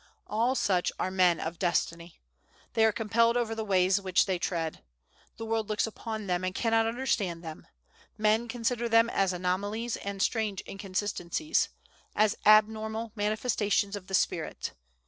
All 0.25 0.55
such 0.55 0.91
are 0.99 1.11
men 1.11 1.39
of 1.39 1.59
Destiny. 1.59 2.19
They 2.73 2.85
are 2.85 2.91
compelled 2.91 3.37
over 3.37 3.53
the 3.53 3.63
ways 3.63 4.01
which 4.01 4.25
they 4.25 4.39
tread. 4.39 4.81
The 5.37 5.45
world 5.45 5.69
looks 5.69 5.85
upon 5.85 6.25
them, 6.25 6.43
and 6.43 6.55
cannot 6.55 6.87
understand 6.87 7.43
them; 7.43 7.67
men 8.17 8.47
consider 8.47 8.89
them 8.89 9.11
as 9.11 9.31
anomalies 9.31 9.97
and 9.97 10.19
strange 10.19 10.61
inconsistencies; 10.67 11.69
as 12.15 12.35
abnormal 12.47 13.11
manifestations 13.15 13.95
of 13.95 14.07
the 14.07 14.15
spirit. 14.15 14.71